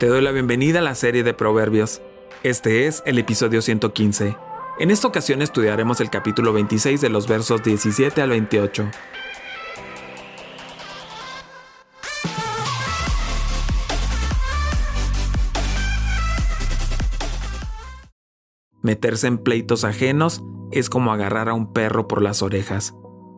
[0.00, 2.00] Te doy la bienvenida a la serie de Proverbios.
[2.42, 4.34] Este es el episodio 115.
[4.78, 8.90] En esta ocasión estudiaremos el capítulo 26 de los versos 17 al 28.
[18.80, 20.42] Meterse en pleitos ajenos
[20.72, 22.94] es como agarrar a un perro por las orejas,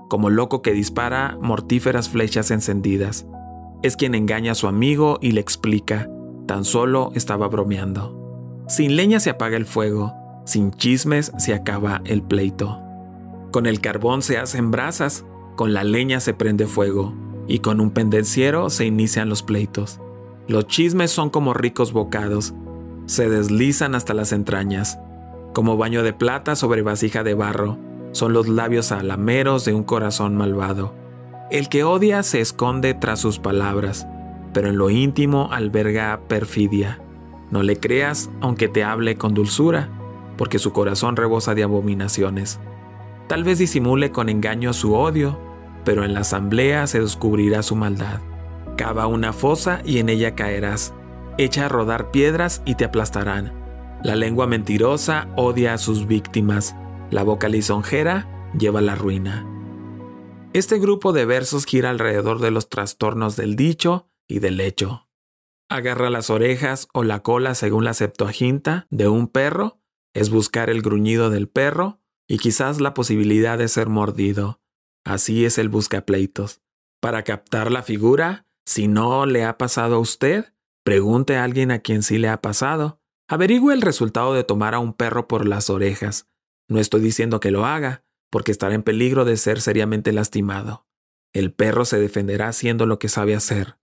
[0.08, 3.26] como loco que dispara mortíferas flechas encendidas.
[3.82, 6.08] Es quien engaña a su amigo y le explica,
[6.46, 8.64] Tan solo estaba bromeando.
[8.68, 10.14] Sin leña se apaga el fuego,
[10.44, 12.80] sin chismes se acaba el pleito.
[13.50, 15.24] Con el carbón se hacen brasas,
[15.56, 17.14] con la leña se prende fuego,
[17.46, 20.00] y con un pendenciero se inician los pleitos.
[20.48, 22.54] Los chismes son como ricos bocados,
[23.06, 24.98] se deslizan hasta las entrañas,
[25.52, 27.78] como baño de plata sobre vasija de barro,
[28.12, 30.94] son los labios alameros de un corazón malvado.
[31.50, 34.06] El que odia se esconde tras sus palabras,
[34.52, 37.00] pero en lo íntimo alberga perfidia.
[37.50, 39.88] No le creas aunque te hable con dulzura,
[40.36, 42.60] porque su corazón rebosa de abominaciones.
[43.28, 45.38] Tal vez disimule con engaño su odio,
[45.84, 48.20] pero en la asamblea se descubrirá su maldad.
[48.76, 50.94] Cava una fosa y en ella caerás.
[51.38, 53.52] Echa a rodar piedras y te aplastarán.
[54.02, 56.74] La lengua mentirosa odia a sus víctimas.
[57.10, 59.46] La boca lisonjera lleva la ruina.
[60.52, 65.08] Este grupo de versos gira alrededor de los trastornos del dicho y del hecho.
[65.68, 69.78] Agarra las orejas o la cola según la Septuaginta de un perro
[70.14, 74.60] es buscar el gruñido del perro y quizás la posibilidad de ser mordido.
[75.04, 76.62] Así es el buscapleitos.
[77.00, 80.54] Para captar la figura, si no le ha pasado a usted,
[80.84, 83.00] pregunte a alguien a quien sí le ha pasado.
[83.28, 86.28] Averigüe el resultado de tomar a un perro por las orejas.
[86.68, 90.86] No estoy diciendo que lo haga, porque estará en peligro de ser seriamente lastimado.
[91.34, 93.81] El perro se defenderá haciendo lo que sabe hacer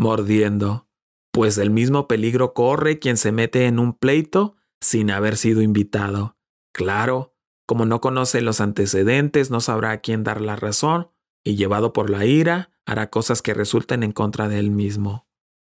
[0.00, 0.88] mordiendo,
[1.32, 6.36] pues el mismo peligro corre quien se mete en un pleito sin haber sido invitado.
[6.72, 11.10] Claro, como no conoce los antecedentes, no sabrá a quién dar la razón,
[11.44, 15.28] y llevado por la ira, hará cosas que resulten en contra de él mismo.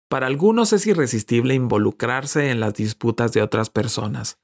[0.10, 4.40] Para algunos es irresistible involucrarse en las disputas de otras personas.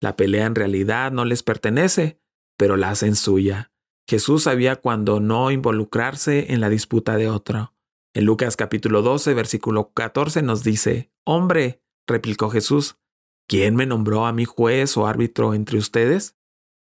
[0.00, 2.20] La pelea en realidad no les pertenece,
[2.56, 3.72] pero la hacen suya.
[4.08, 7.72] Jesús sabía cuándo no involucrarse en la disputa de otro.
[8.14, 12.98] En Lucas capítulo 12, versículo 14 nos dice, Hombre, replicó Jesús,
[13.48, 16.36] ¿quién me nombró a mi juez o árbitro entre ustedes?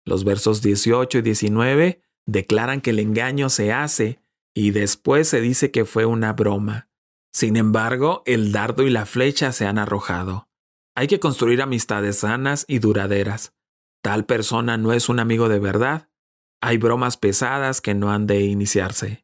[0.05, 4.21] Los versos 18 y 19 declaran que el engaño se hace
[4.53, 6.89] y después se dice que fue una broma.
[7.33, 10.49] Sin embargo, el dardo y la flecha se han arrojado.
[10.97, 13.55] Hay que construir amistades sanas y duraderas.
[14.03, 16.09] Tal persona no es un amigo de verdad.
[16.61, 19.22] Hay bromas pesadas que no han de iniciarse.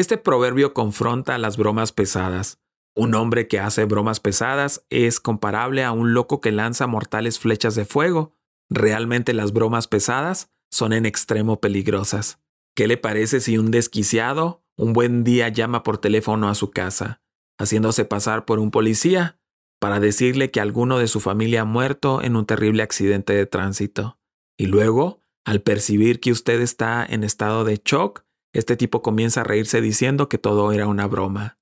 [0.00, 2.58] Este proverbio confronta las bromas pesadas.
[2.96, 7.74] Un hombre que hace bromas pesadas es comparable a un loco que lanza mortales flechas
[7.74, 8.34] de fuego.
[8.70, 12.40] Realmente las bromas pesadas son en extremo peligrosas.
[12.74, 17.20] ¿Qué le parece si un desquiciado un buen día llama por teléfono a su casa,
[17.58, 19.38] haciéndose pasar por un policía,
[19.78, 24.18] para decirle que alguno de su familia ha muerto en un terrible accidente de tránsito?
[24.56, 29.44] Y luego, al percibir que usted está en estado de shock, este tipo comienza a
[29.44, 31.58] reírse diciendo que todo era una broma.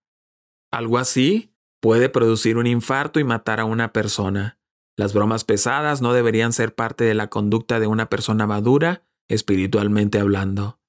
[0.71, 4.59] Algo así puede producir un infarto y matar a una persona.
[4.97, 10.19] Las bromas pesadas no deberían ser parte de la conducta de una persona madura, espiritualmente
[10.19, 10.81] hablando.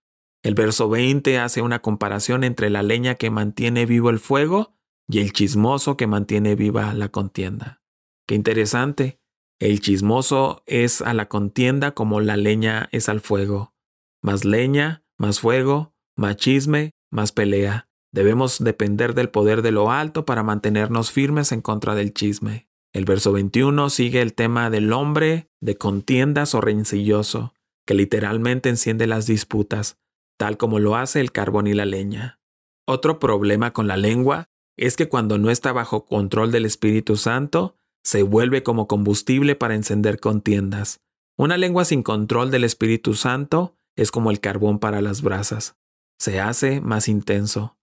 [0.42, 4.74] El verso 20 hace una comparación entre la leña que mantiene vivo el fuego
[5.08, 7.82] y el chismoso que mantiene viva la contienda.
[8.26, 9.20] Qué interesante.
[9.60, 13.74] El chismoso es a la contienda como la leña es al fuego.
[14.22, 17.88] Más leña, más fuego, más chisme, más pelea.
[18.12, 22.68] Debemos depender del poder de lo alto para mantenernos firmes en contra del chisme.
[22.92, 27.54] El verso 21 sigue el tema del hombre de contiendas o rencilloso,
[27.86, 30.00] que literalmente enciende las disputas,
[30.38, 32.40] tal como lo hace el carbón y la leña.
[32.88, 37.76] Otro problema con la lengua es que cuando no está bajo control del Espíritu Santo,
[38.04, 41.02] se vuelve como combustible para encender contiendas.
[41.38, 45.76] Una lengua sin control del Espíritu Santo es como el carbón para las brasas.
[46.20, 47.78] Se hace más intenso.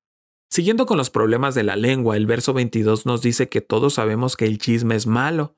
[0.51, 4.37] Siguiendo con los problemas de la lengua, el verso 22 nos dice que todos sabemos
[4.37, 5.57] que el chisme es malo,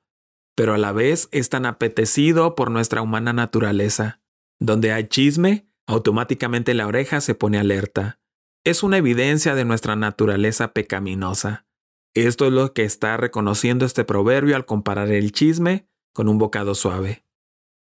[0.57, 4.21] pero a la vez es tan apetecido por nuestra humana naturaleza.
[4.59, 8.19] Donde hay chisme, automáticamente la oreja se pone alerta.
[8.65, 11.67] Es una evidencia de nuestra naturaleza pecaminosa.
[12.15, 16.75] Esto es lo que está reconociendo este proverbio al comparar el chisme con un bocado
[16.75, 17.23] suave.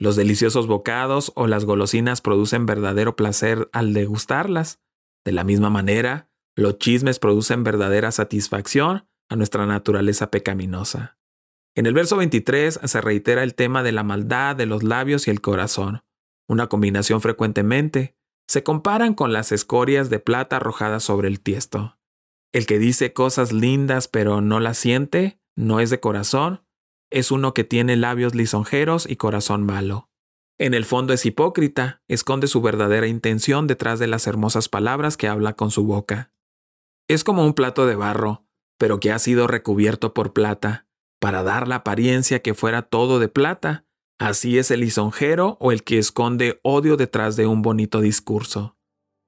[0.01, 4.81] Los deliciosos bocados o las golosinas producen verdadero placer al degustarlas.
[5.23, 11.19] De la misma manera, los chismes producen verdadera satisfacción a nuestra naturaleza pecaminosa.
[11.75, 15.29] En el verso 23 se reitera el tema de la maldad de los labios y
[15.29, 16.01] el corazón,
[16.49, 18.15] una combinación frecuentemente.
[18.47, 21.99] Se comparan con las escorias de plata arrojadas sobre el tiesto.
[22.51, 26.63] El que dice cosas lindas pero no las siente, no es de corazón,
[27.11, 30.09] es uno que tiene labios lisonjeros y corazón malo.
[30.57, 35.27] En el fondo es hipócrita, esconde su verdadera intención detrás de las hermosas palabras que
[35.27, 36.31] habla con su boca.
[37.07, 38.45] Es como un plato de barro,
[38.77, 40.87] pero que ha sido recubierto por plata,
[41.19, 43.85] para dar la apariencia que fuera todo de plata.
[44.19, 48.77] Así es el lisonjero o el que esconde odio detrás de un bonito discurso.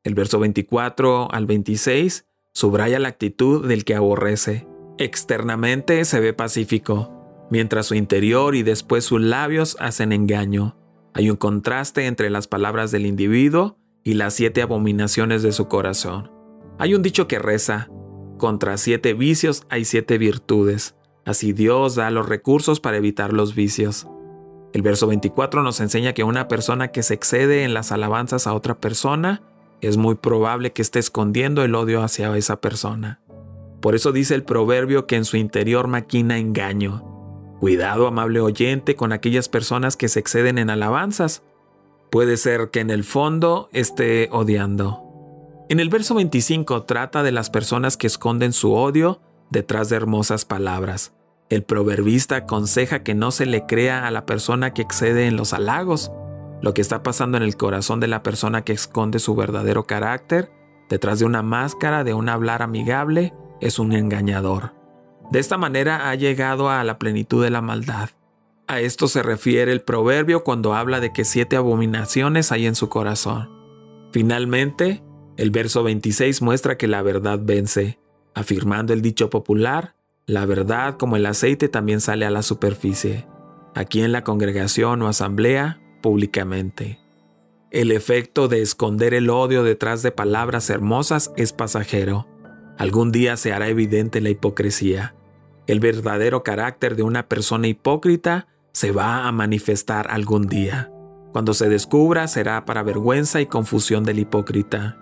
[0.03, 4.67] El verso 24 al 26 subraya la actitud del que aborrece.
[4.97, 10.77] Externamente se ve pacífico, mientras su interior y después sus labios hacen engaño.
[11.13, 16.31] Hay un contraste entre las palabras del individuo y las siete abominaciones de su corazón.
[16.79, 17.89] Hay un dicho que reza,
[18.37, 20.95] contra siete vicios hay siete virtudes,
[21.25, 24.07] así Dios da los recursos para evitar los vicios.
[24.73, 28.53] El verso 24 nos enseña que una persona que se excede en las alabanzas a
[28.53, 29.43] otra persona,
[29.81, 33.21] es muy probable que esté escondiendo el odio hacia esa persona.
[33.81, 37.12] Por eso dice el proverbio que en su interior maquina engaño.
[37.63, 41.43] Cuidado, amable oyente, con aquellas personas que se exceden en alabanzas.
[42.11, 45.01] Puede ser que en el fondo esté odiando.
[45.69, 50.43] En el verso 25 trata de las personas que esconden su odio detrás de hermosas
[50.43, 51.13] palabras.
[51.47, 55.53] El proverbista aconseja que no se le crea a la persona que excede en los
[55.53, 56.11] halagos.
[56.61, 60.51] Lo que está pasando en el corazón de la persona que esconde su verdadero carácter
[60.89, 64.82] detrás de una máscara de un hablar amigable es un engañador.
[65.33, 68.11] De esta manera ha llegado a la plenitud de la maldad.
[68.67, 72.87] A esto se refiere el proverbio cuando habla de que siete abominaciones hay en su
[72.87, 73.49] corazón.
[74.11, 75.01] Finalmente,
[75.37, 77.97] el verso 26 muestra que la verdad vence,
[78.35, 79.95] afirmando el dicho popular,
[80.27, 83.25] la verdad como el aceite también sale a la superficie,
[83.73, 86.99] aquí en la congregación o asamblea, públicamente.
[87.71, 92.27] El efecto de esconder el odio detrás de palabras hermosas es pasajero.
[92.77, 95.15] Algún día se hará evidente la hipocresía.
[95.65, 100.91] El verdadero carácter de una persona hipócrita se va a manifestar algún día.
[101.31, 104.97] Cuando se descubra será para vergüenza y confusión del hipócrita.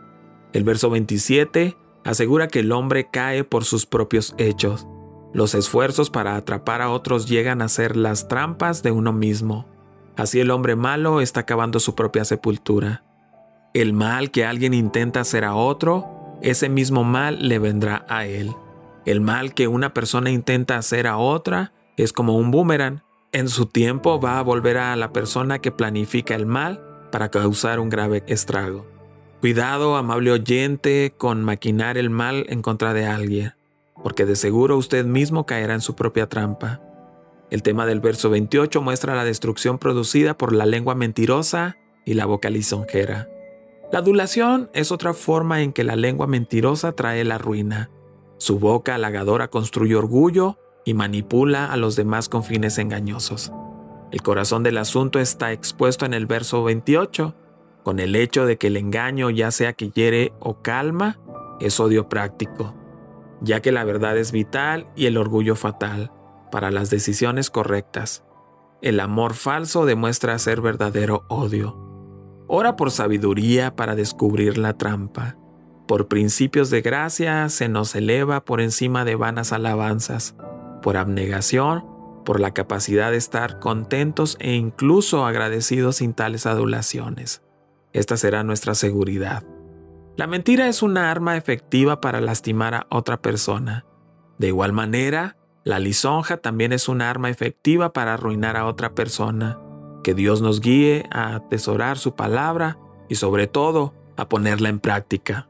[0.53, 4.87] El verso 27 asegura que el hombre cae por sus propios hechos.
[5.33, 9.65] Los esfuerzos para atrapar a otros llegan a ser las trampas de uno mismo.
[10.15, 13.03] Así el hombre malo está cavando su propia sepultura.
[13.73, 18.53] El mal que alguien intenta hacer a otro ese mismo mal le vendrá a él.
[19.05, 23.03] El mal que una persona intenta hacer a otra es como un boomerang.
[23.31, 27.79] En su tiempo va a volver a la persona que planifica el mal para causar
[27.79, 28.85] un grave estrago.
[29.39, 33.53] Cuidado, amable oyente, con maquinar el mal en contra de alguien,
[34.03, 36.81] porque de seguro usted mismo caerá en su propia trampa.
[37.49, 41.75] El tema del verso 28 muestra la destrucción producida por la lengua mentirosa
[42.05, 43.29] y la boca lisonjera.
[43.91, 47.89] La adulación es otra forma en que la lengua mentirosa trae la ruina.
[48.41, 53.51] Su boca halagadora construye orgullo y manipula a los demás con fines engañosos.
[54.11, 57.35] El corazón del asunto está expuesto en el verso 28,
[57.83, 61.19] con el hecho de que el engaño, ya sea que hiere o calma,
[61.59, 62.73] es odio práctico,
[63.41, 66.11] ya que la verdad es vital y el orgullo fatal
[66.51, 68.23] para las decisiones correctas.
[68.81, 71.77] El amor falso demuestra ser verdadero odio.
[72.47, 75.37] Ora por sabiduría para descubrir la trampa.
[75.91, 80.37] Por principios de gracia se nos eleva por encima de vanas alabanzas.
[80.81, 81.83] Por abnegación,
[82.23, 87.41] por la capacidad de estar contentos e incluso agradecidos sin tales adulaciones.
[87.91, 89.43] Esta será nuestra seguridad.
[90.15, 93.85] La mentira es una arma efectiva para lastimar a otra persona.
[94.37, 99.59] De igual manera, la lisonja también es una arma efectiva para arruinar a otra persona.
[100.05, 102.77] Que Dios nos guíe a atesorar su palabra
[103.09, 105.49] y sobre todo a ponerla en práctica.